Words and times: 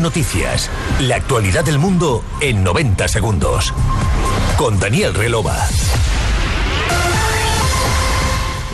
Noticias. 0.00 0.70
La 1.00 1.16
actualidad 1.16 1.64
del 1.64 1.78
mundo 1.78 2.24
en 2.40 2.64
90 2.64 3.08
segundos. 3.08 3.72
Con 4.56 4.78
Daniel 4.78 5.14
Relova. 5.14 5.68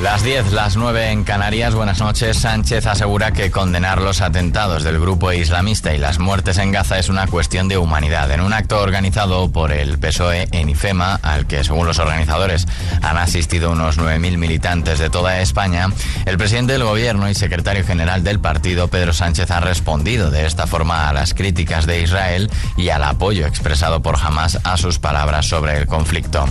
Las 0.02 0.24
10, 0.24 0.50
las 0.50 0.76
9 0.76 1.12
en 1.12 1.22
Canarias. 1.22 1.76
Buenas 1.76 2.00
noches. 2.00 2.36
Sánchez 2.36 2.86
asegura 2.86 3.30
que 3.30 3.52
condenar 3.52 4.02
los 4.02 4.20
atentados 4.20 4.82
del 4.82 4.98
grupo 4.98 5.30
islamista 5.30 5.94
y 5.94 5.98
las 5.98 6.18
muertes 6.18 6.58
en 6.58 6.72
Gaza 6.72 6.98
es 6.98 7.08
una 7.08 7.28
cuestión 7.28 7.68
de 7.68 7.78
humanidad. 7.78 8.28
En 8.32 8.40
un 8.40 8.52
acto 8.52 8.80
organizado 8.80 9.52
por 9.52 9.70
el 9.70 10.00
PSOE 10.00 10.48
en 10.50 10.68
IFEMA, 10.70 11.20
al 11.22 11.46
que 11.46 11.62
según 11.62 11.86
los 11.86 12.00
organizadores 12.00 12.66
han 13.00 13.16
asistido 13.16 13.70
unos 13.70 13.96
9.000 13.96 14.38
militantes 14.38 14.98
de 14.98 15.08
toda 15.08 15.40
España, 15.40 15.88
el 16.26 16.36
presidente 16.36 16.72
del 16.72 16.82
gobierno 16.82 17.30
y 17.30 17.34
secretario 17.36 17.84
general 17.86 18.24
del 18.24 18.40
partido, 18.40 18.88
Pedro 18.88 19.12
Sánchez, 19.12 19.52
ha 19.52 19.60
respondido 19.60 20.32
de 20.32 20.46
esta 20.46 20.66
forma 20.66 21.08
a 21.08 21.12
las 21.12 21.32
críticas 21.32 21.86
de 21.86 22.02
Israel 22.02 22.50
y 22.76 22.88
al 22.88 23.04
apoyo 23.04 23.46
expresado 23.46 24.02
por 24.02 24.16
Hamas 24.16 24.58
a 24.64 24.76
sus 24.78 24.98
palabras 24.98 25.46
sobre 25.46 25.76
el 25.76 25.86
conflicto. 25.86 26.44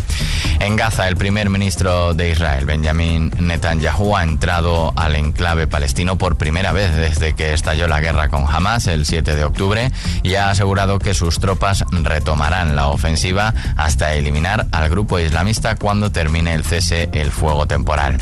En 0.61 0.77
Gaza, 0.77 1.09
el 1.09 1.17
primer 1.17 1.49
ministro 1.49 2.13
de 2.13 2.29
Israel, 2.29 2.65
Benjamin 2.65 3.40
Netanyahu 3.47 4.15
ha 4.15 4.23
entrado 4.23 4.93
al 4.95 5.15
enclave 5.15 5.67
palestino 5.67 6.17
por 6.17 6.37
primera 6.37 6.71
vez 6.71 6.95
desde 6.95 7.33
que 7.33 7.53
estalló 7.53 7.87
la 7.87 7.99
guerra 7.99 8.29
con 8.29 8.45
Hamas 8.47 8.87
el 8.87 9.05
7 9.05 9.35
de 9.35 9.43
octubre 9.43 9.91
y 10.23 10.35
ha 10.35 10.49
asegurado 10.49 10.99
que 10.99 11.13
sus 11.13 11.39
tropas 11.39 11.85
retomarán 11.91 12.75
la 12.75 12.87
ofensiva 12.87 13.53
hasta 13.77 14.13
eliminar 14.13 14.67
al 14.71 14.89
grupo 14.89 15.19
islamista 15.19 15.75
cuando 15.75 16.11
termine 16.11 16.53
el 16.53 16.63
cese 16.63 17.09
el 17.13 17.31
fuego 17.31 17.65
temporal. 17.67 18.17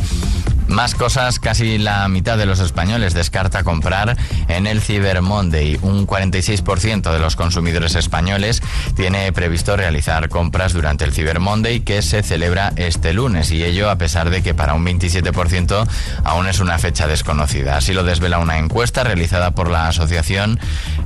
Más 0.70 0.94
cosas, 0.94 1.40
casi 1.40 1.80
la 1.80 2.08
mitad 2.10 2.38
de 2.38 2.46
los 2.46 2.60
españoles 2.60 3.16
descarta 3.16 3.64
comprar 3.64 4.16
en 4.48 4.68
el 4.68 4.82
Cyber 4.82 5.24
Monday. 5.24 5.80
Un 5.82 6.06
46% 6.06 7.12
de 7.12 7.20
los 7.20 7.36
consumidores 7.36 7.96
españoles 7.96 8.62
tiene 8.96 9.34
previsto 9.34 9.76
realizar 9.76 10.30
compras 10.30 10.74
durante 10.74 11.06
el 11.06 11.12
Cyber 11.12 11.40
Monday 11.40 11.80
que 11.80 12.04
se 12.04 12.22
celebra 12.22 12.72
este 12.76 13.14
lunes 13.14 13.52
y 13.52 13.64
ello 13.64 13.90
a 13.90 13.98
pesar 13.98 14.30
de 14.30 14.44
que 14.44 14.54
para 14.54 14.76
un 14.76 14.86
27% 14.86 15.88
aún 16.24 16.48
es 16.48 16.60
una 16.60 16.78
fecha 16.78 17.08
desconocida. 17.08 17.76
Así 17.76 17.94
lo 17.94 18.04
desvela 18.04 18.38
una 18.38 18.60
encuesta 18.60 19.04
realizada 19.04 19.52
por 19.52 19.72
la 19.72 19.88
Asociación 19.88 20.60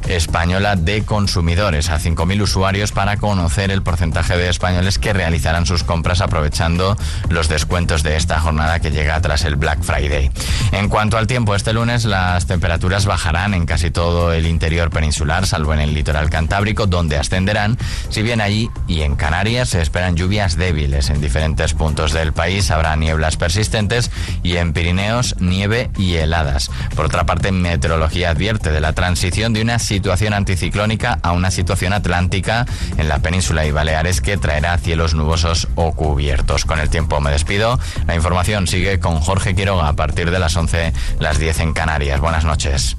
Española 0.09 0.75
de 0.75 1.03
Consumidores 1.05 1.89
a 1.89 1.99
5.000 1.99 2.41
usuarios 2.41 2.91
para 2.91 3.15
conocer 3.15 3.71
el 3.71 3.81
porcentaje 3.81 4.37
de 4.37 4.49
españoles 4.49 4.99
que 4.99 5.13
realizarán 5.13 5.65
sus 5.65 5.85
compras 5.85 6.19
aprovechando 6.19 6.97
los 7.29 7.47
descuentos 7.47 8.03
de 8.03 8.17
esta 8.17 8.41
jornada 8.41 8.81
que 8.81 8.91
llega 8.91 9.19
tras 9.21 9.45
el 9.45 9.52
Black 9.55 9.83
Friday. 9.83 10.31
En 10.71 10.89
cuanto 10.89 11.17
al 11.17 11.27
tiempo, 11.27 11.55
este 11.55 11.73
lunes 11.73 12.05
las 12.05 12.47
temperaturas 12.47 13.05
bajarán 13.05 13.53
en 13.53 13.65
casi 13.65 13.91
todo 13.91 14.33
el 14.33 14.47
interior 14.47 14.89
peninsular, 14.89 15.45
salvo 15.45 15.73
en 15.73 15.79
el 15.79 15.93
litoral 15.93 16.29
cantábrico, 16.29 16.87
donde 16.87 17.17
ascenderán, 17.17 17.77
si 18.09 18.23
bien 18.23 18.41
allí 18.41 18.69
y 18.87 19.01
en 19.01 19.15
Canarias 19.15 19.69
se 19.69 19.81
esperan 19.81 20.15
lluvias 20.15 20.57
débiles. 20.57 21.09
En 21.09 21.21
diferentes 21.21 21.73
puntos 21.73 22.11
del 22.11 22.33
país 22.33 22.71
habrá 22.71 22.95
nieblas 22.95 23.37
persistentes 23.37 24.09
y 24.41 24.57
en 24.57 24.73
Pirineos 24.73 25.35
nieve 25.39 25.91
y 25.97 26.15
heladas. 26.15 26.71
Por 26.95 27.05
otra 27.05 27.25
parte, 27.25 27.51
Meteorología 27.51 28.31
advierte 28.31 28.71
de 28.71 28.81
la 28.81 28.93
transición 28.93 29.53
de 29.53 29.61
una 29.61 29.79
situación 29.79 30.33
anticiclónica 30.33 31.19
a 31.21 31.33
una 31.33 31.51
situación 31.51 31.93
atlántica 31.93 32.65
en 32.97 33.09
la 33.09 33.19
península 33.19 33.65
y 33.65 33.71
Baleares 33.71 34.21
que 34.21 34.37
traerá 34.37 34.77
cielos 34.77 35.13
nubosos 35.13 35.67
o 35.75 35.93
cubiertos. 35.93 36.65
Con 36.65 36.79
el 36.79 36.89
tiempo 36.89 37.19
me 37.21 37.31
despido. 37.31 37.79
La 38.07 38.15
información 38.15 38.67
sigue 38.67 38.99
con 38.99 39.19
Jorge 39.19 39.42
Jorge 39.43 39.55
Quiroga 39.55 39.89
a 39.89 39.93
partir 39.93 40.31
de 40.31 40.39
las 40.39 40.55
11, 40.55 40.93
las 41.19 41.37
10 41.37 41.59
en 41.59 41.73
Canarias. 41.73 42.21
Buenas 42.21 42.45
noches. 42.45 42.95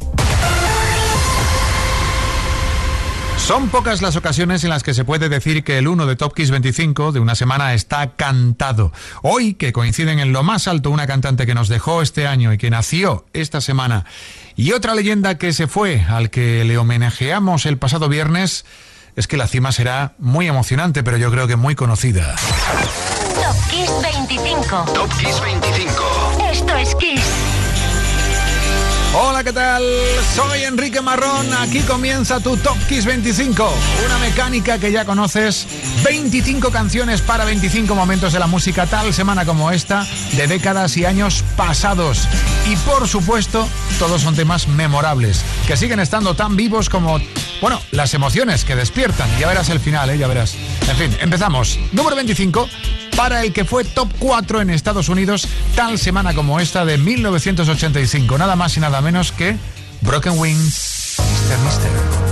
Son 3.38 3.70
pocas 3.70 4.02
las 4.02 4.14
ocasiones 4.16 4.62
en 4.62 4.68
las 4.68 4.82
que 4.82 4.92
se 4.92 5.06
puede 5.06 5.30
decir 5.30 5.64
que 5.64 5.78
el 5.78 5.88
1 5.88 6.04
de 6.04 6.16
Top 6.16 6.34
Kiss 6.34 6.50
25 6.50 7.12
de 7.12 7.20
una 7.20 7.34
semana 7.34 7.72
está 7.72 8.10
cantado. 8.10 8.92
Hoy, 9.22 9.54
que 9.54 9.72
coinciden 9.72 10.18
en 10.18 10.34
lo 10.34 10.42
más 10.42 10.68
alto 10.68 10.90
una 10.90 11.06
cantante 11.06 11.46
que 11.46 11.54
nos 11.54 11.68
dejó 11.68 12.02
este 12.02 12.26
año 12.26 12.52
y 12.52 12.58
que 12.58 12.68
nació 12.68 13.24
esta 13.32 13.62
semana, 13.62 14.04
y 14.54 14.72
otra 14.72 14.94
leyenda 14.94 15.38
que 15.38 15.54
se 15.54 15.66
fue, 15.66 16.04
al 16.06 16.28
que 16.28 16.62
le 16.66 16.76
homenajeamos 16.76 17.64
el 17.64 17.78
pasado 17.78 18.10
viernes, 18.10 18.66
es 19.16 19.26
que 19.26 19.38
la 19.38 19.46
cima 19.46 19.72
será 19.72 20.12
muy 20.18 20.46
emocionante, 20.46 21.02
pero 21.02 21.16
yo 21.16 21.30
creo 21.30 21.46
que 21.46 21.56
muy 21.56 21.74
conocida. 21.74 22.36
Top 23.44 23.56
Kiss 23.70 23.90
25. 24.02 24.84
Top 24.94 25.10
Kiss 25.18 25.40
25. 25.40 26.43
Hola, 29.16 29.44
¿qué 29.44 29.52
tal? 29.52 29.82
Soy 30.34 30.64
Enrique 30.64 31.00
Marrón. 31.00 31.52
Aquí 31.54 31.80
comienza 31.80 32.40
tu 32.40 32.56
Top 32.56 32.76
Kiss 32.88 33.04
25. 33.04 33.72
Una 34.06 34.18
mecánica 34.18 34.78
que 34.78 34.90
ya 34.90 35.04
conoces. 35.04 35.66
25 36.04 36.70
canciones 36.70 37.20
para 37.20 37.44
25 37.44 37.94
momentos 37.94 38.32
de 38.32 38.40
la 38.40 38.46
música 38.46 38.86
tal 38.86 39.14
semana 39.14 39.44
como 39.44 39.70
esta, 39.70 40.06
de 40.32 40.46
décadas 40.48 40.96
y 40.96 41.04
años 41.04 41.44
pasados. 41.56 42.26
Y 42.68 42.76
por 42.76 43.06
supuesto, 43.06 43.68
todos 43.98 44.22
son 44.22 44.34
temas 44.34 44.66
memorables, 44.66 45.44
que 45.66 45.76
siguen 45.76 46.00
estando 46.00 46.34
tan 46.34 46.56
vivos 46.56 46.88
como, 46.88 47.18
bueno, 47.60 47.80
las 47.92 48.14
emociones 48.14 48.64
que 48.64 48.74
despiertan. 48.74 49.28
Ya 49.38 49.46
verás 49.46 49.68
el 49.68 49.78
final, 49.78 50.10
¿eh? 50.10 50.18
Ya 50.18 50.26
verás. 50.26 50.56
En 50.88 50.96
fin, 50.96 51.16
empezamos. 51.20 51.78
Número 51.92 52.16
25 52.16 52.68
para 53.16 53.42
el 53.42 53.52
que 53.52 53.64
fue 53.64 53.84
top 53.84 54.08
4 54.18 54.60
en 54.60 54.70
Estados 54.70 55.08
Unidos 55.08 55.48
tal 55.74 55.98
semana 55.98 56.34
como 56.34 56.60
esta 56.60 56.84
de 56.84 56.98
1985. 56.98 58.38
Nada 58.38 58.56
más 58.56 58.76
y 58.76 58.80
nada 58.80 59.00
menos 59.00 59.32
que 59.32 59.56
Broken 60.00 60.38
Wings, 60.38 61.16
Mr. 61.18 61.58
Mister. 61.64 62.23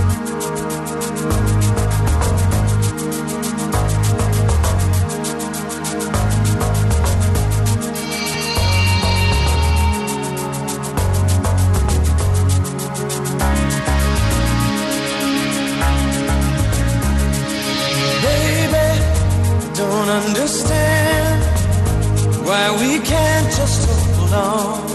we 22.79 22.99
can't 22.99 23.51
just 23.55 23.89
hold 24.15 24.33
on. 24.33 24.92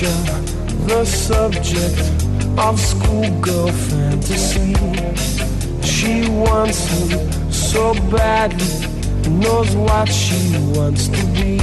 The 0.00 1.04
subject 1.04 1.98
of 2.56 2.78
schoolgirl 2.78 3.72
fantasy. 3.72 4.74
She 5.82 6.28
wants 6.28 6.86
him 6.86 7.50
so 7.50 7.94
badly, 8.08 8.86
knows 9.28 9.74
what 9.74 10.08
she 10.08 10.56
wants 10.76 11.08
to 11.08 11.26
be. 11.34 11.58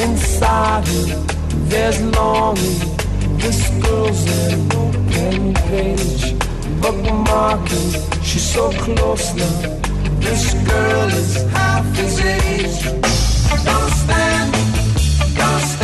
Inside 0.00 0.88
her, 0.88 1.24
there's 1.68 2.00
longing. 2.16 2.96
This 3.36 3.68
girl's 3.84 4.26
an 4.48 4.72
open 4.72 5.54
page, 5.68 6.32
bookmarking. 6.80 8.24
She's 8.24 8.54
so 8.54 8.70
close 8.72 9.34
now. 9.34 9.80
This 10.18 10.54
girl 10.54 11.08
is 11.08 11.42
half 11.52 11.84
his 11.94 12.20
age. 12.20 12.84
Don't 13.64 13.90
stand, 13.90 14.52
don't 15.36 15.60
stand 15.60 15.81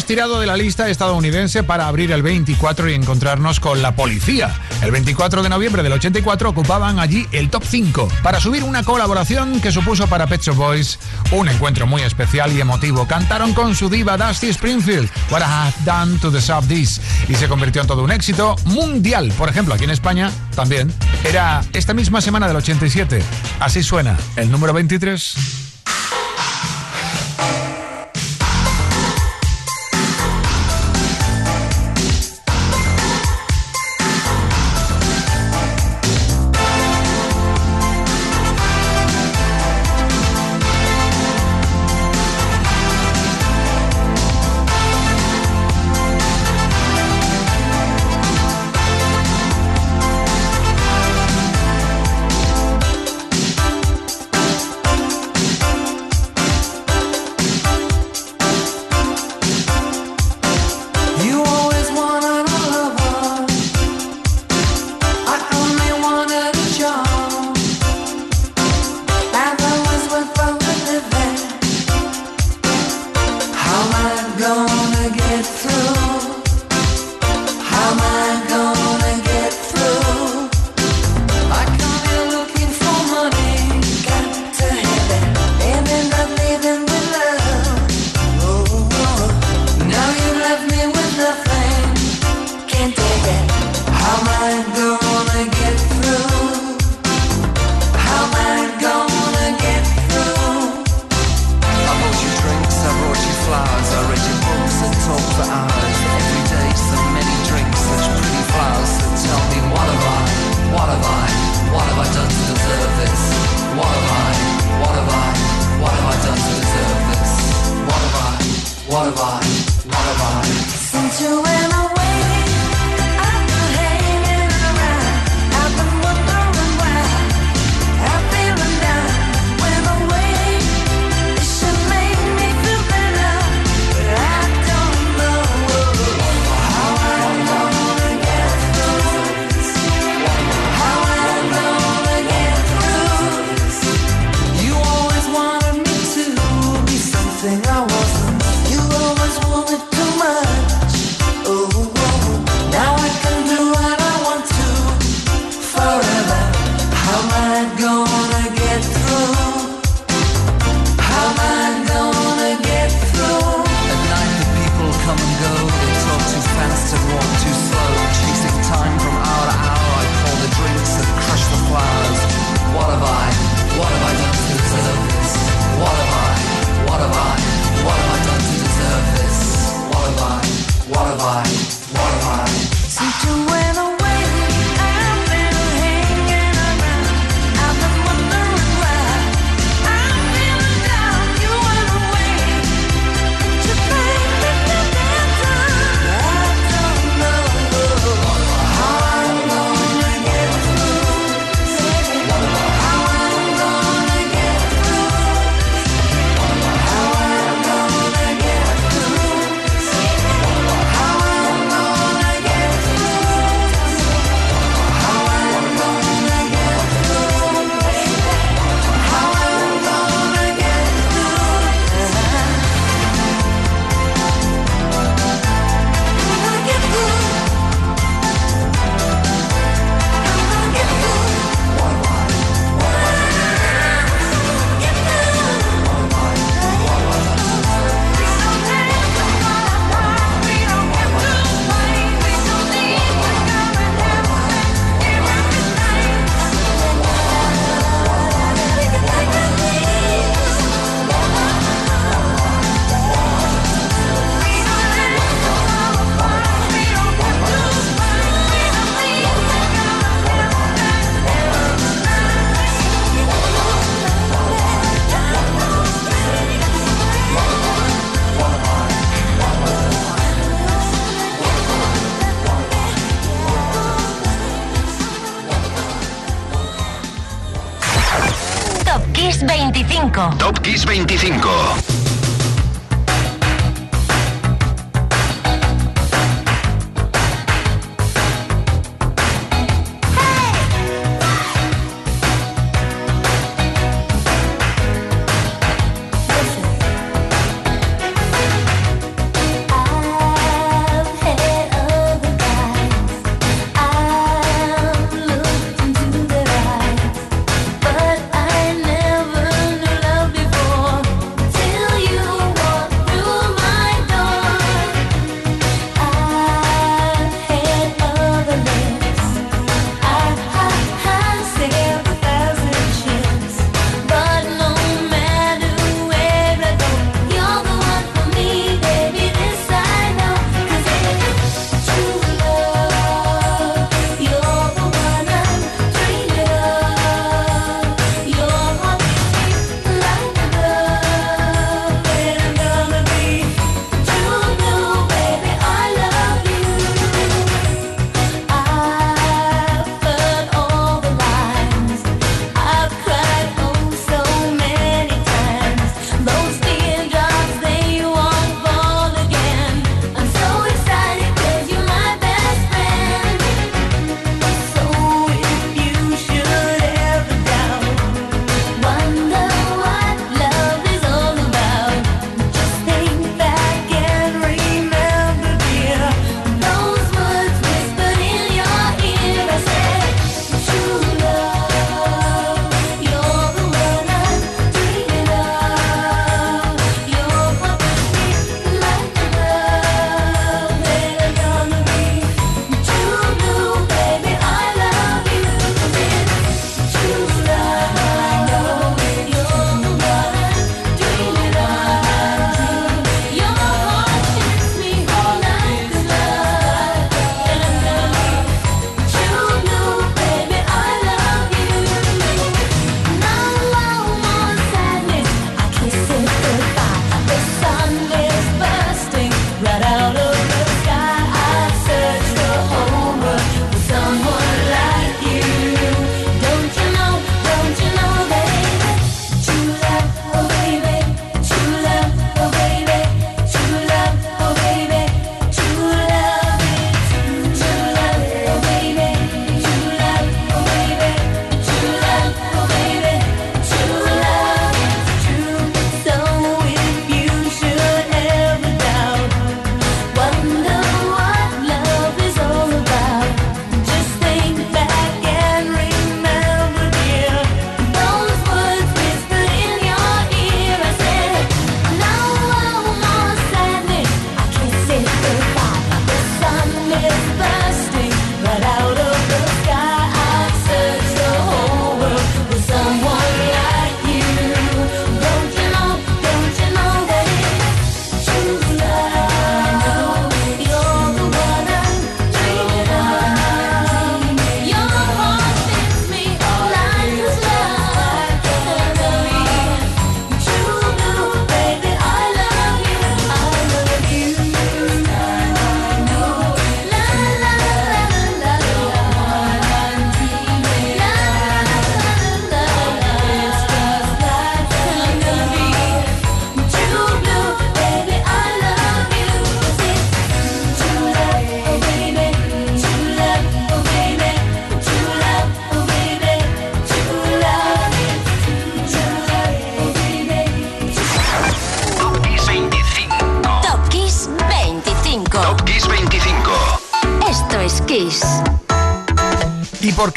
hemos 0.00 0.06
tirado 0.06 0.40
de 0.40 0.46
la 0.46 0.56
lista 0.56 0.88
estadounidense 0.88 1.62
para 1.62 1.86
abrir 1.86 2.10
el 2.10 2.22
24 2.22 2.88
y 2.88 2.94
encontrarnos 2.94 3.60
con 3.60 3.82
la 3.82 3.94
policía. 3.94 4.50
El 4.80 4.92
24 4.92 5.42
de 5.42 5.50
noviembre 5.50 5.82
del 5.82 5.92
84 5.92 6.48
ocupaban 6.48 6.98
allí 6.98 7.26
el 7.32 7.50
top 7.50 7.64
5 7.68 8.08
para 8.22 8.40
subir 8.40 8.64
una 8.64 8.82
colaboración 8.82 9.60
que 9.60 9.70
supuso 9.70 10.06
para 10.06 10.26
Pet 10.26 10.40
Shop 10.40 10.56
Boys 10.56 10.98
un 11.32 11.50
encuentro 11.50 11.86
muy 11.86 12.00
especial 12.00 12.50
y 12.50 12.62
emotivo. 12.62 13.06
Cantaron 13.06 13.52
con 13.52 13.74
su 13.74 13.90
diva 13.90 14.16
Dusty 14.16 14.48
Springfield, 14.48 15.10
What 15.30 15.40
I 15.40 15.44
Have 15.44 15.74
Done 15.84 16.18
to 16.20 16.30
Deserve 16.30 16.66
This, 16.66 16.98
y 17.28 17.34
se 17.34 17.46
convirtió 17.46 17.82
en 17.82 17.88
todo 17.88 18.02
un 18.02 18.10
éxito 18.10 18.56
mundial. 18.64 19.30
Por 19.36 19.50
ejemplo, 19.50 19.74
aquí 19.74 19.84
en 19.84 19.90
España 19.90 20.30
también. 20.56 20.90
Era 21.24 21.62
esta 21.74 21.92
misma 21.92 22.22
semana 22.22 22.48
del 22.48 22.56
87. 22.56 23.22
Así 23.58 23.82
suena 23.82 24.16
el 24.36 24.50
número 24.50 24.72
23. 24.72 25.69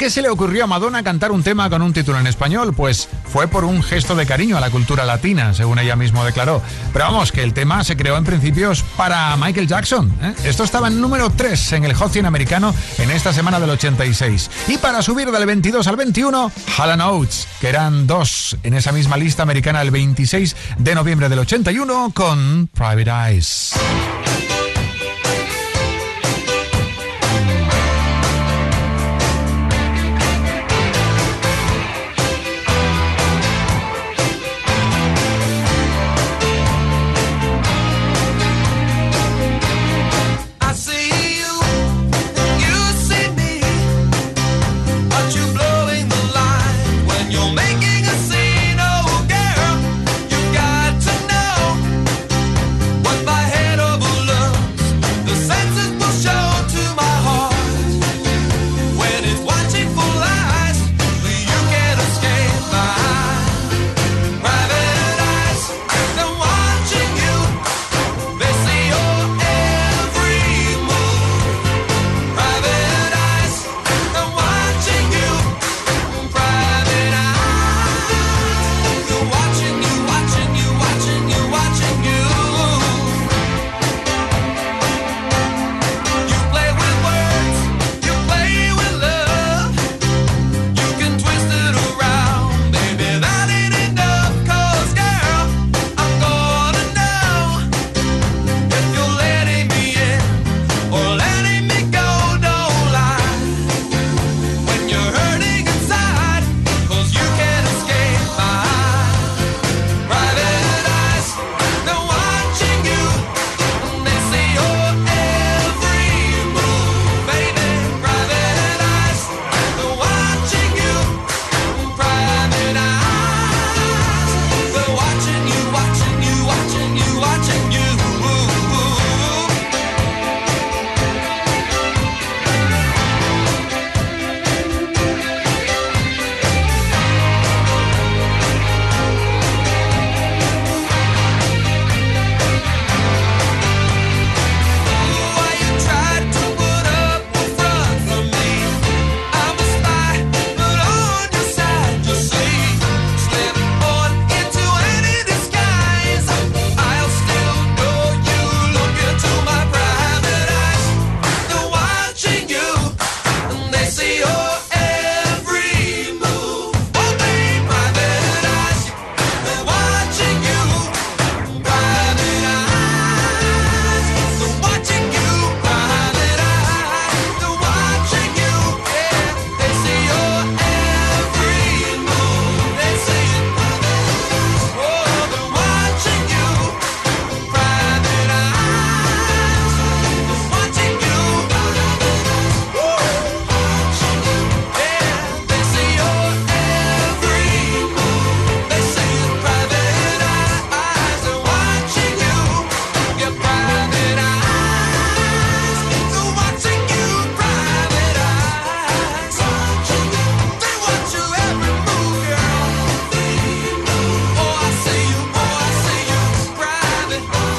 Qué 0.04 0.10
se 0.10 0.20
le 0.20 0.28
ocurrió 0.28 0.64
a 0.64 0.66
Madonna 0.66 1.02
cantar 1.02 1.32
un 1.32 1.42
tema 1.42 1.70
con 1.70 1.80
un 1.80 1.94
título 1.94 2.18
en 2.18 2.26
español? 2.26 2.74
Pues 2.74 3.08
fue 3.32 3.48
por 3.48 3.64
un 3.64 3.82
gesto 3.82 4.14
de 4.14 4.26
cariño 4.26 4.58
a 4.58 4.60
la 4.60 4.68
cultura 4.68 5.06
latina, 5.06 5.54
según 5.54 5.78
ella 5.78 5.96
mismo 5.96 6.26
declaró. 6.26 6.60
Pero 6.92 7.06
vamos, 7.06 7.32
que 7.32 7.42
el 7.42 7.54
tema 7.54 7.82
se 7.84 7.96
creó 7.96 8.18
en 8.18 8.24
principios 8.24 8.82
para 8.98 9.34
Michael 9.38 9.66
Jackson. 9.66 10.14
¿eh? 10.20 10.34
Esto 10.44 10.62
estaba 10.62 10.88
en 10.88 11.00
número 11.00 11.30
3 11.30 11.72
en 11.72 11.84
el 11.84 11.94
Hot 11.94 12.12
100 12.12 12.26
americano 12.26 12.74
en 12.98 13.10
esta 13.12 13.32
semana 13.32 13.58
del 13.58 13.70
86. 13.70 14.50
Y 14.68 14.76
para 14.76 15.00
subir 15.00 15.30
del 15.30 15.46
22 15.46 15.86
al 15.86 15.96
21, 15.96 16.52
Hall 16.76 17.00
Oates, 17.00 17.48
que 17.62 17.70
eran 17.70 18.06
dos 18.06 18.58
en 18.62 18.74
esa 18.74 18.92
misma 18.92 19.16
lista 19.16 19.42
americana 19.42 19.80
el 19.80 19.90
26 19.90 20.54
de 20.76 20.94
noviembre 20.94 21.30
del 21.30 21.38
81 21.38 22.12
con 22.14 22.68
Private 22.74 23.30
Eyes. 23.30 23.72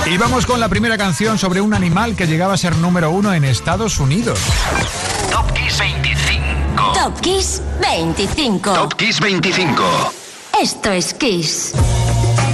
Y 0.08 0.18
vamos 0.18 0.46
con 0.46 0.60
la 0.60 0.70
primera 0.70 0.98
canción 0.98 1.40
sobre 1.40 1.62
un 1.62 1.74
animal 1.74 2.16
que 2.16 2.28
llegaba 2.28 2.54
a 2.54 2.58
ser 2.58 2.76
número 2.78 3.10
uno 3.10 3.34
en 3.34 3.44
Estados 3.44 4.00
Unidos. 4.00 4.40
Top 5.32 5.52
Kiss 5.54 5.80
25. 5.80 6.94
Top 6.94 7.22
Kiss 7.22 7.62
25. 7.82 8.74
Topkiss 8.74 9.20
25. 9.20 9.84
Esto 10.62 10.92
es 10.92 11.14
Kiss. 11.16 11.74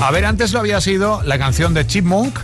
A 0.01 0.11
ver, 0.11 0.25
antes 0.25 0.53
lo 0.53 0.59
había 0.59 0.79
sido 0.79 1.21
la 1.23 1.37
canción 1.37 1.73
de 1.73 1.85
Chipmunk, 1.85 2.39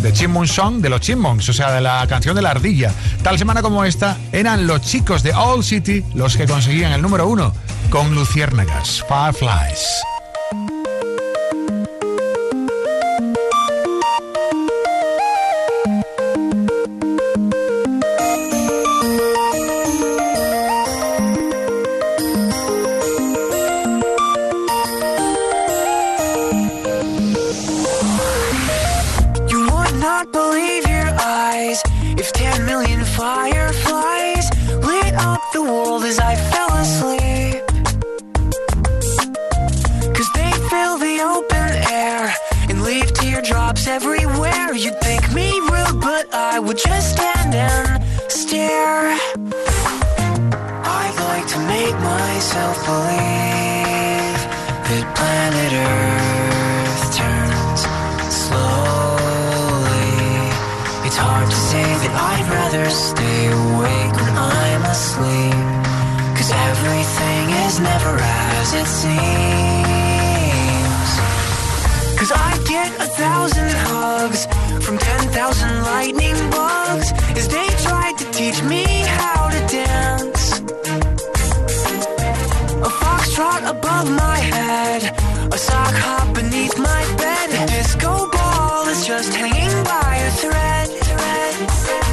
de 0.00 0.12
Chipmunk 0.14 0.46
Song, 0.46 0.80
de 0.80 0.88
los 0.88 1.02
Chipmunks, 1.02 1.50
o 1.50 1.52
sea, 1.52 1.72
de 1.72 1.82
la 1.82 2.06
canción 2.08 2.34
de 2.34 2.40
la 2.40 2.52
ardilla. 2.52 2.92
Tal 3.22 3.38
semana 3.38 3.60
como 3.60 3.84
esta, 3.84 4.16
eran 4.32 4.66
los 4.66 4.80
chicos 4.80 5.22
de 5.22 5.34
All 5.34 5.62
City 5.62 6.02
los 6.14 6.34
que 6.34 6.46
conseguían 6.46 6.92
el 6.92 7.02
número 7.02 7.28
uno 7.28 7.52
con 7.90 8.14
Luciérnagas, 8.14 9.04
Fireflies. 9.06 10.15
just 89.16 89.34
hanging 89.34 89.82
by 89.84 90.16
a 90.16 90.30
thread. 90.32 90.88
thread, 90.88 91.70
thread. 91.70 92.05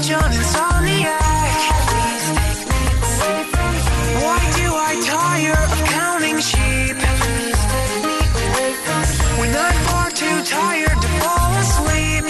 Joan 0.00 0.30
insomniac. 0.30 1.18
Why 4.22 4.40
do 4.54 4.68
I 4.72 4.92
tire 5.04 5.62
of 5.74 5.80
counting 5.88 6.38
sheep? 6.38 6.96
When 9.40 9.50
I'm 9.56 9.78
far 9.88 10.10
too 10.10 10.38
tired 10.44 11.00
to 11.02 11.08
fall 11.20 11.52
asleep. 11.64 12.24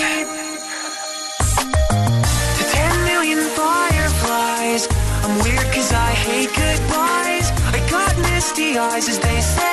To 2.57 2.63
ten 2.73 3.05
million 3.05 3.41
fireflies. 3.51 4.89
I'm 5.23 5.39
weird 5.45 5.69
cause 5.75 5.93
I 5.93 6.11
hate 6.25 6.49
goodbyes. 6.49 7.51
I 7.77 7.87
got 7.91 8.17
misty 8.31 8.79
eyes 8.79 9.09
as 9.11 9.19
they 9.19 9.41
say. 9.43 9.68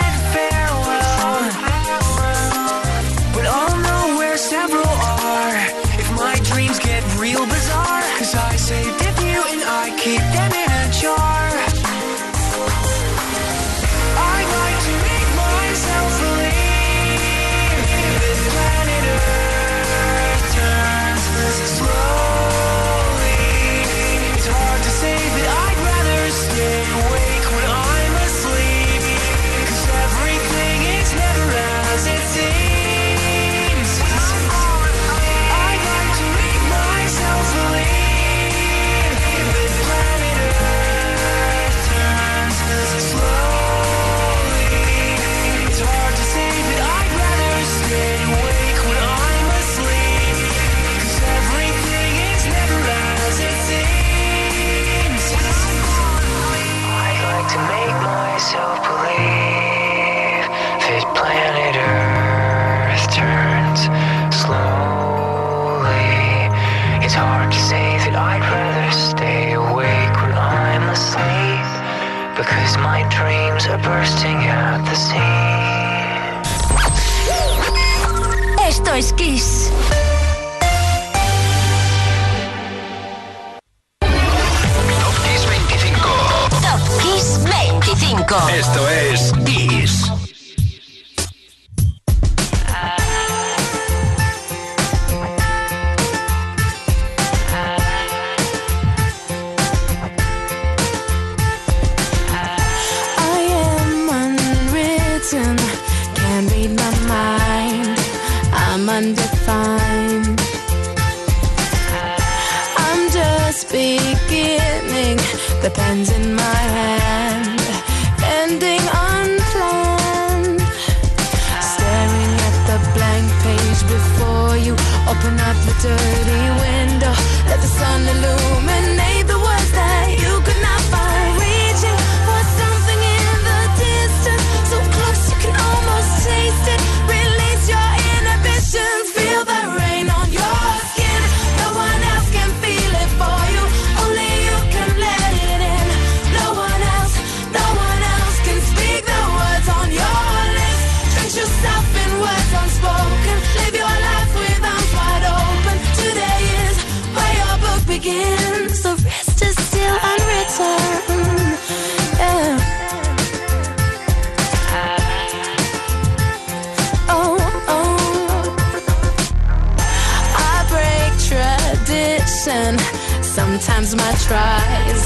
tries 174.27 175.01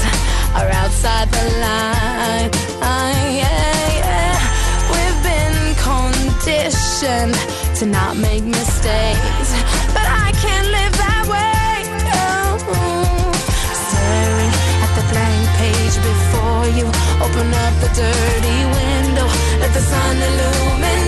are 0.56 0.70
outside 0.80 1.28
the 1.28 1.44
line. 1.60 2.50
Uh, 2.80 3.12
yeah, 3.40 4.00
yeah. 4.00 4.36
We've 4.92 5.20
been 5.28 5.58
conditioned 5.88 7.36
to 7.78 7.84
not 7.86 8.16
make 8.16 8.44
mistakes, 8.44 9.50
but 9.92 10.06
I 10.24 10.32
can't 10.42 10.68
live 10.76 10.94
that 11.04 11.24
way. 11.34 11.72
Oh. 12.16 12.56
Staring 13.84 14.54
at 14.84 14.92
the 14.96 15.04
blank 15.12 15.44
page 15.60 15.96
before 16.10 16.64
you, 16.78 16.86
open 17.24 17.48
up 17.64 17.74
the 17.84 17.90
dirty 18.00 18.58
window, 18.76 19.28
let 19.60 19.70
the 19.76 19.84
sun 19.90 20.16
illuminate. 20.16 20.99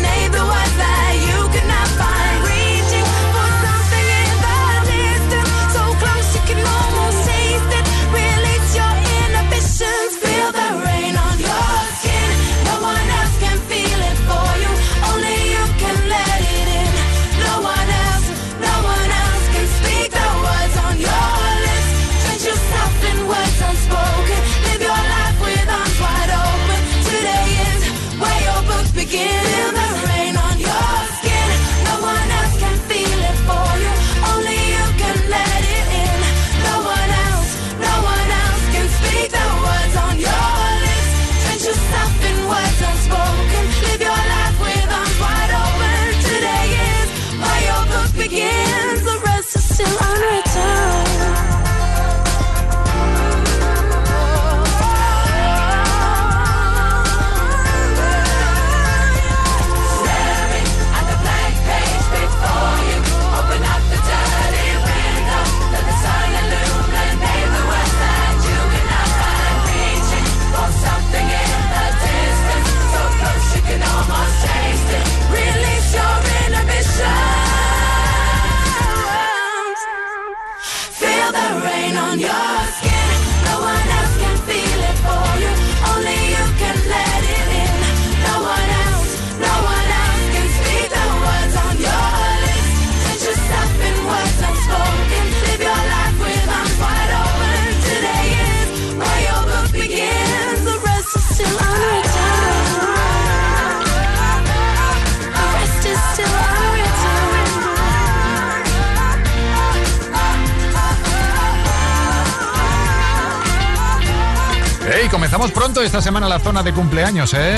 esta 115.85 116.01
semana 116.01 116.29
la 116.29 116.39
zona 116.39 116.63
de 116.63 116.73
cumpleaños, 116.73 117.35
¿eh? 117.35 117.57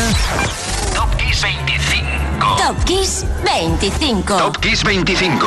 Top 0.94 1.14
Kiss 1.16 1.42
25. 1.42 2.56
Top 2.56 2.84
Kiss 2.84 3.26
25. 3.44 4.36
Top 4.36 4.56
Kiss 4.58 4.82
25. 4.82 5.46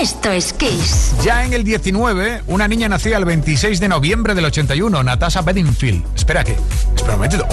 Esto 0.00 0.30
es 0.30 0.52
Kiss. 0.54 1.12
Ya 1.22 1.44
en 1.44 1.52
el 1.52 1.62
19, 1.62 2.42
una 2.46 2.68
niña 2.68 2.88
nacida 2.88 3.18
el 3.18 3.24
26 3.24 3.80
de 3.80 3.88
noviembre 3.88 4.34
del 4.34 4.46
81, 4.46 5.02
Natasha 5.02 5.42
Bedingfield. 5.42 6.04
Espera 6.16 6.42
que. 6.42 6.56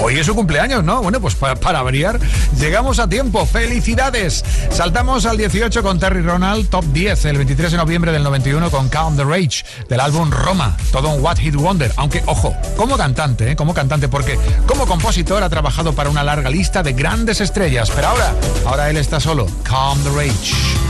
Hoy 0.01 0.19
es 0.19 0.25
su 0.25 0.35
cumpleaños, 0.35 0.83
¿no? 0.83 1.01
Bueno, 1.01 1.19
pues 1.19 1.35
para, 1.35 1.55
para 1.55 1.81
variar, 1.81 2.19
llegamos 2.59 2.99
a 2.99 3.09
tiempo. 3.09 3.45
¡Felicidades! 3.45 4.43
Saltamos 4.69 5.25
al 5.25 5.37
18 5.37 5.83
con 5.83 5.99
Terry 5.99 6.21
Ronald, 6.21 6.69
top 6.69 6.85
10, 6.85 7.25
el 7.25 7.37
23 7.37 7.71
de 7.71 7.77
noviembre 7.77 8.11
del 8.11 8.23
91 8.23 8.69
con 8.71 8.89
Calm 8.89 9.17
the 9.17 9.23
Rage, 9.23 9.65
del 9.89 9.99
álbum 9.99 10.31
Roma, 10.31 10.77
todo 10.91 11.09
un 11.09 11.21
What 11.21 11.37
Hit 11.37 11.55
Wonder. 11.55 11.91
Aunque, 11.97 12.23
ojo, 12.25 12.55
como 12.75 12.97
cantante, 12.97 13.51
¿eh? 13.51 13.55
como 13.55 13.73
cantante, 13.73 14.07
porque 14.07 14.39
como 14.65 14.85
compositor 14.85 15.43
ha 15.43 15.49
trabajado 15.49 15.93
para 15.93 16.09
una 16.09 16.23
larga 16.23 16.49
lista 16.49 16.83
de 16.83 16.93
grandes 16.93 17.41
estrellas. 17.41 17.91
Pero 17.93 18.09
ahora, 18.09 18.33
ahora 18.65 18.89
él 18.89 18.97
está 18.97 19.19
solo. 19.19 19.47
Calm 19.63 20.01
the 20.03 20.09
Rage. 20.11 20.86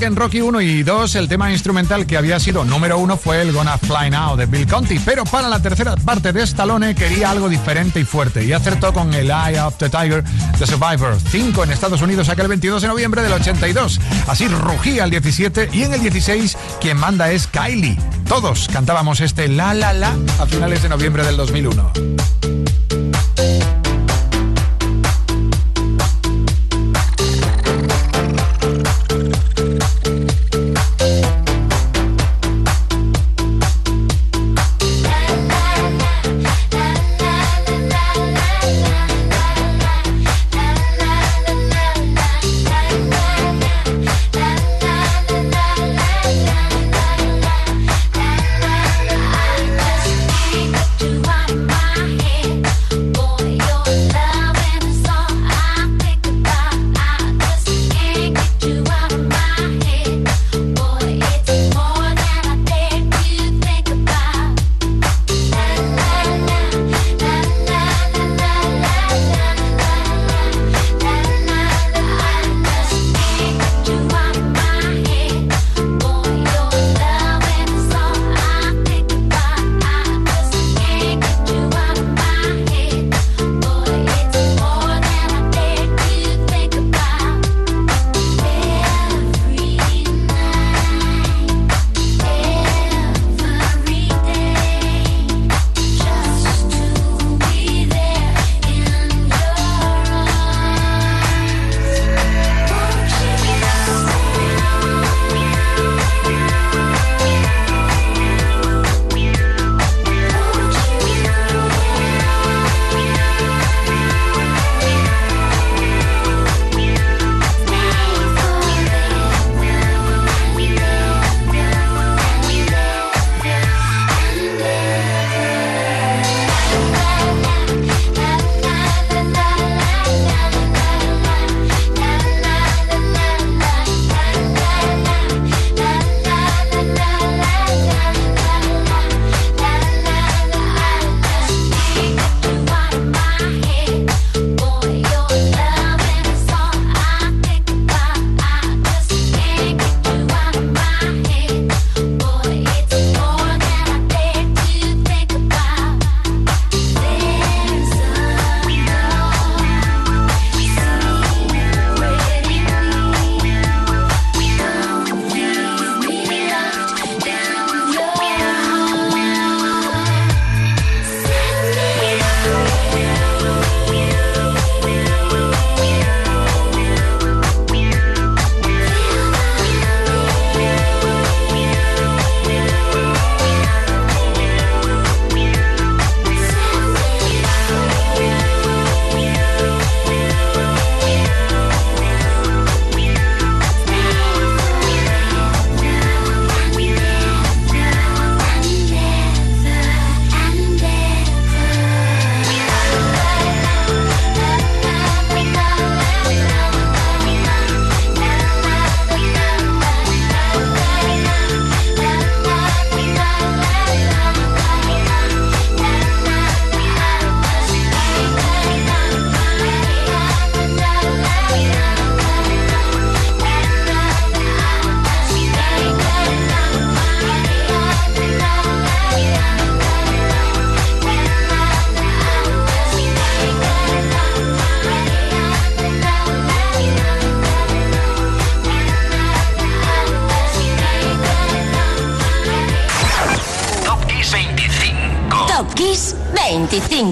Que 0.00 0.06
en 0.06 0.16
Rocky 0.16 0.40
1 0.40 0.62
y 0.62 0.82
2 0.82 1.14
el 1.16 1.28
tema 1.28 1.52
instrumental 1.52 2.06
que 2.06 2.16
había 2.16 2.40
sido 2.40 2.64
número 2.64 2.96
uno 2.96 3.18
fue 3.18 3.42
el 3.42 3.52
Gonna 3.52 3.76
Fly 3.76 4.08
Now 4.10 4.34
de 4.34 4.46
Bill 4.46 4.66
Conti, 4.66 4.98
pero 4.98 5.24
para 5.24 5.46
la 5.46 5.60
tercera 5.60 5.94
parte 5.94 6.32
de 6.32 6.42
Stallone 6.42 6.94
quería 6.94 7.30
algo 7.30 7.50
diferente 7.50 8.00
y 8.00 8.04
fuerte 8.04 8.42
y 8.42 8.54
acertó 8.54 8.94
con 8.94 9.12
el 9.12 9.30
Eye 9.30 9.60
of 9.60 9.76
the 9.76 9.90
Tiger 9.90 10.24
The 10.58 10.66
Survivor 10.66 11.18
5 11.30 11.64
en 11.64 11.70
Estados 11.70 12.00
Unidos 12.00 12.30
aquel 12.30 12.48
22 12.48 12.80
de 12.80 12.88
noviembre 12.88 13.22
del 13.22 13.32
82. 13.34 14.00
Así 14.26 14.48
rugía 14.48 15.04
el 15.04 15.10
17 15.10 15.68
y 15.70 15.82
en 15.82 15.92
el 15.92 16.00
16 16.00 16.56
quien 16.80 16.96
manda 16.96 17.30
es 17.30 17.46
Kylie. 17.46 17.98
Todos 18.26 18.68
cantábamos 18.72 19.20
este 19.20 19.48
La 19.48 19.74
La 19.74 19.92
La 19.92 20.16
a 20.38 20.46
finales 20.46 20.82
de 20.82 20.88
noviembre 20.88 21.24
del 21.24 21.36
2001. 21.36 22.59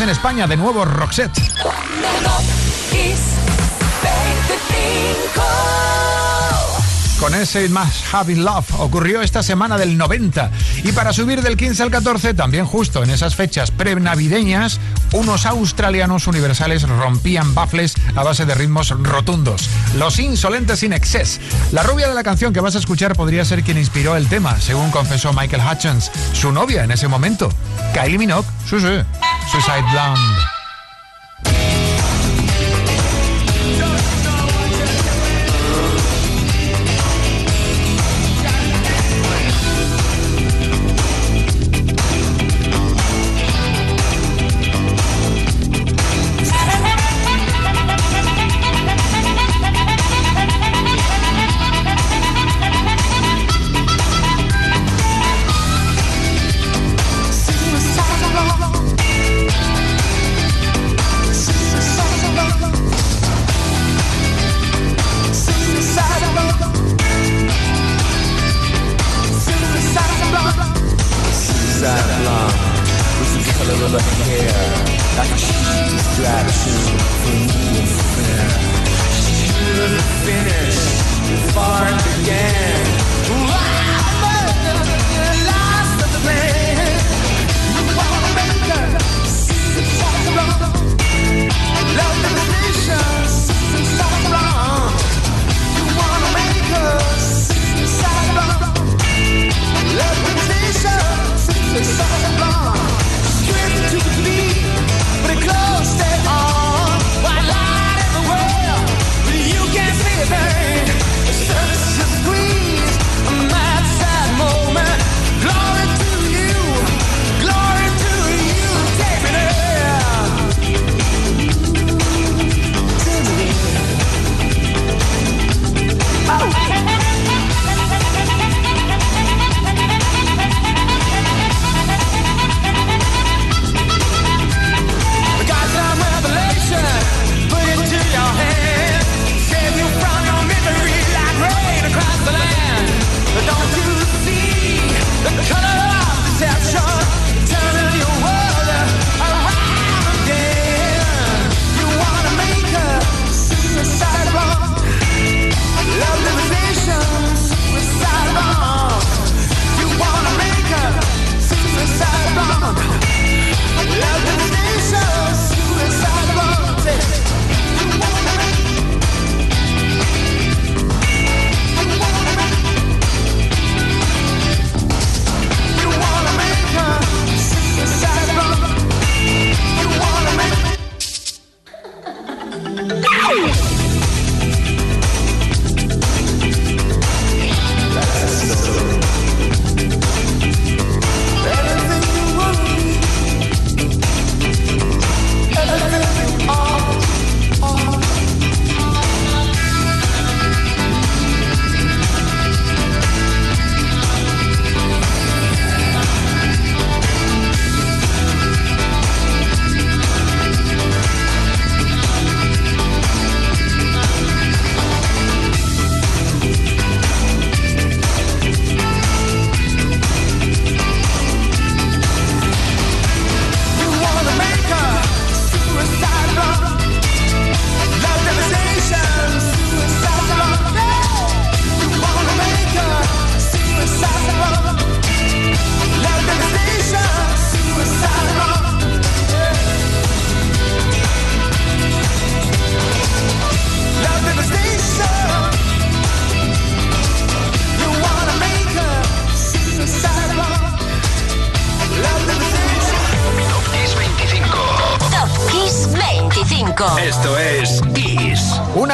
En 0.00 0.08
España, 0.08 0.48
de 0.48 0.56
nuevo 0.56 0.84
Roxette. 0.84 1.40
Kiss 2.90 3.20
25. 4.02 5.42
Con 7.20 7.32
ese 7.36 7.68
Must 7.68 8.12
Have 8.12 8.32
in 8.32 8.44
Love 8.44 8.66
ocurrió 8.80 9.22
esta 9.22 9.44
semana 9.44 9.78
del 9.78 9.96
90. 9.96 10.50
Y 10.82 10.90
para 10.90 11.12
subir 11.12 11.42
del 11.42 11.56
15 11.56 11.84
al 11.84 11.92
14, 11.92 12.34
también 12.34 12.66
justo 12.66 13.04
en 13.04 13.10
esas 13.10 13.36
fechas 13.36 13.70
prenavideñas, 13.70 14.80
unos 15.12 15.46
australianos 15.46 16.26
universales 16.26 16.82
rompían 16.88 17.54
baffles 17.54 17.94
a 18.16 18.24
base 18.24 18.46
de 18.46 18.54
ritmos 18.56 18.90
rotundos. 18.90 19.70
Los 19.96 20.18
insolentes 20.18 20.82
in 20.82 20.92
excess. 20.92 21.40
La 21.70 21.84
rubia 21.84 22.08
de 22.08 22.14
la 22.14 22.24
canción 22.24 22.52
que 22.52 22.60
vas 22.60 22.74
a 22.74 22.80
escuchar 22.80 23.14
podría 23.14 23.44
ser 23.44 23.62
quien 23.62 23.78
inspiró 23.78 24.16
el 24.16 24.28
tema, 24.28 24.60
según 24.60 24.90
confesó 24.90 25.32
Michael 25.32 25.62
Hutchins, 25.64 26.10
su 26.32 26.50
novia 26.50 26.82
en 26.82 26.90
ese 26.90 27.06
momento. 27.06 27.48
Kylie 27.94 28.18
Minogue, 28.18 28.48
sí, 28.68 28.80
sí. 28.80 29.23
Suicide 29.50 29.84
Land. 29.94 30.53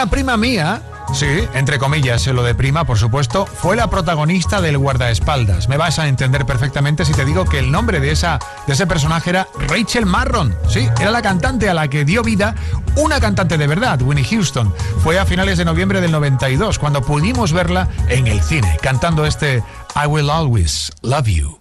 Una 0.00 0.10
prima 0.10 0.38
mía, 0.38 0.80
sí, 1.12 1.26
entre 1.52 1.78
comillas, 1.78 2.26
lo 2.28 2.42
de 2.42 2.54
prima, 2.54 2.86
por 2.86 2.96
supuesto, 2.96 3.44
fue 3.44 3.76
la 3.76 3.90
protagonista 3.90 4.62
del 4.62 4.78
guardaespaldas. 4.78 5.68
Me 5.68 5.76
vas 5.76 5.98
a 5.98 6.08
entender 6.08 6.46
perfectamente 6.46 7.04
si 7.04 7.12
te 7.12 7.26
digo 7.26 7.44
que 7.44 7.58
el 7.58 7.70
nombre 7.70 8.00
de, 8.00 8.10
esa, 8.10 8.38
de 8.66 8.72
ese 8.72 8.86
personaje 8.86 9.28
era 9.28 9.46
Rachel 9.68 10.06
Marron. 10.06 10.56
Sí, 10.70 10.88
era 10.98 11.10
la 11.10 11.20
cantante 11.20 11.68
a 11.68 11.74
la 11.74 11.88
que 11.88 12.06
dio 12.06 12.22
vida 12.22 12.54
una 12.96 13.20
cantante 13.20 13.58
de 13.58 13.66
verdad, 13.66 14.00
Winnie 14.00 14.24
Houston. 14.24 14.74
Fue 15.04 15.18
a 15.18 15.26
finales 15.26 15.58
de 15.58 15.66
noviembre 15.66 16.00
del 16.00 16.12
92 16.12 16.78
cuando 16.78 17.02
pudimos 17.02 17.52
verla 17.52 17.86
en 18.08 18.26
el 18.26 18.40
cine, 18.40 18.78
cantando 18.80 19.26
este 19.26 19.62
I 20.02 20.06
Will 20.06 20.30
Always 20.30 20.92
Love 21.02 21.26
You. 21.26 21.60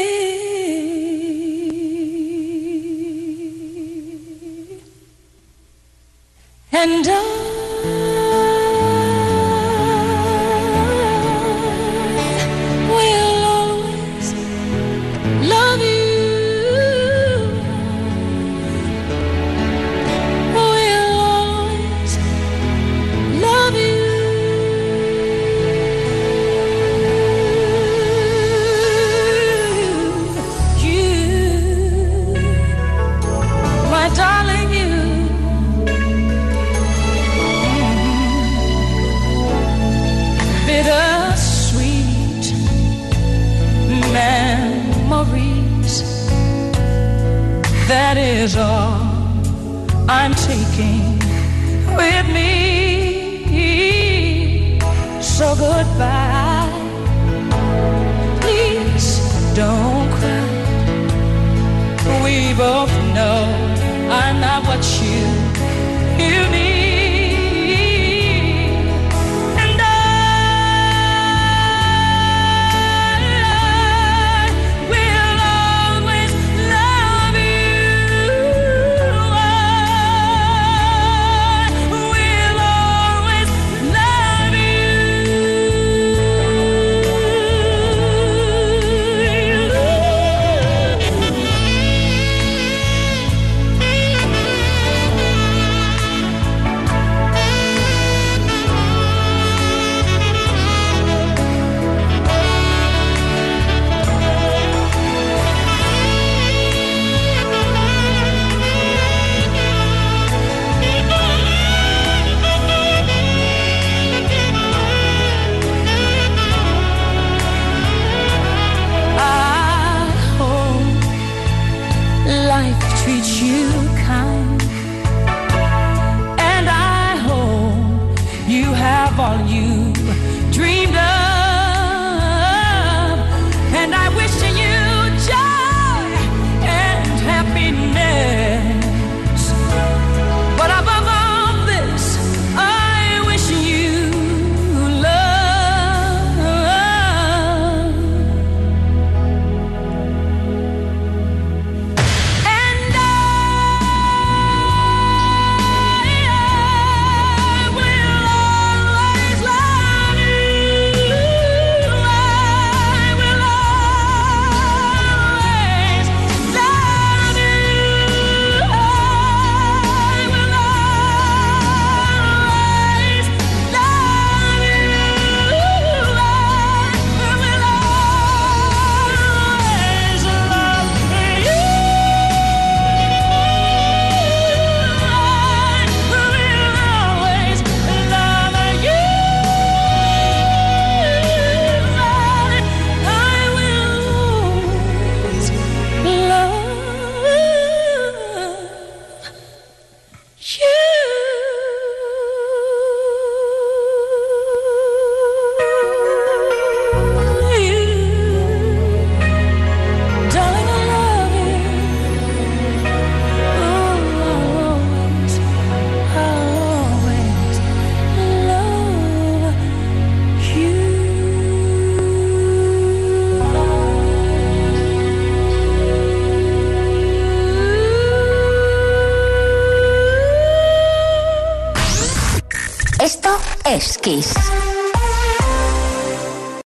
And 6.73 7.05
I. 7.05 7.60